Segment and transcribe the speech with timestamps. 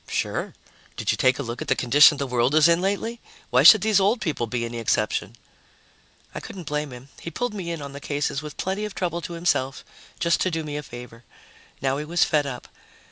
[0.07, 0.55] "Sure.
[0.97, 3.21] Did you take a look at the condition the world is in lately?
[3.51, 5.35] Why should these old people be any exception?"
[6.33, 7.09] I couldn't blame him.
[7.19, 9.85] He'd pulled me in on the cases with plenty of trouble to himself,
[10.19, 11.23] just to do me a favor.
[11.83, 12.67] Now he was fed up.